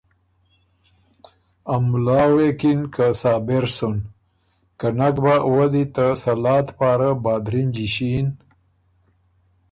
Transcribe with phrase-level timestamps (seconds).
[1.73, 3.97] ا مُلا غوېکِن که صابر سُن،
[4.79, 8.27] که نک بۀ وۀ دی ته سلاد پاره بادرِنجی ݭین